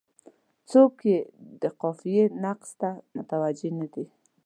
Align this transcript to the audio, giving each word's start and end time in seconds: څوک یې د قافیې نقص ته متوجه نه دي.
څوک 0.69 0.93
یې 1.09 1.19
د 1.61 1.63
قافیې 1.81 2.25
نقص 2.43 2.69
ته 2.81 2.89
متوجه 3.15 3.69
نه 3.79 3.87
دي. 3.93 4.05